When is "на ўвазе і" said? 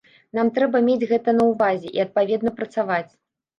1.37-2.03